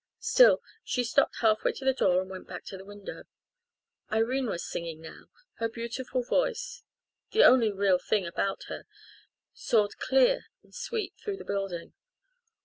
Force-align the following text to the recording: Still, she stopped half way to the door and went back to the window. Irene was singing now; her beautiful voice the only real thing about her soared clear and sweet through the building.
Still, 0.19 0.63
she 0.83 1.03
stopped 1.03 1.35
half 1.41 1.63
way 1.63 1.73
to 1.73 1.85
the 1.85 1.93
door 1.93 2.21
and 2.21 2.27
went 2.31 2.47
back 2.47 2.63
to 2.65 2.75
the 2.75 2.83
window. 2.83 3.25
Irene 4.11 4.47
was 4.47 4.65
singing 4.67 4.99
now; 4.99 5.25
her 5.59 5.69
beautiful 5.69 6.23
voice 6.23 6.81
the 7.33 7.43
only 7.43 7.71
real 7.71 7.99
thing 7.99 8.25
about 8.25 8.63
her 8.63 8.87
soared 9.53 9.99
clear 9.99 10.45
and 10.63 10.73
sweet 10.73 11.13
through 11.19 11.37
the 11.37 11.45
building. 11.45 11.93